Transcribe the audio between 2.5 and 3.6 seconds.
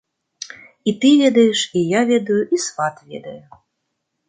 і сват ведае.